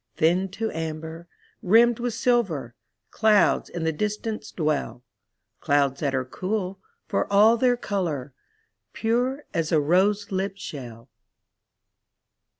[0.15, 1.27] Thinned to amber,
[1.61, 2.73] rimmed with silver,
[3.11, 5.03] Clouds in the distance dwell.
[5.59, 8.33] Clouds that are cool, for all their color.
[8.93, 11.11] Pure as a rose lipped shell.